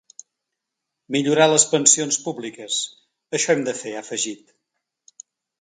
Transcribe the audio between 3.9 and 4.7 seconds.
ha afegit.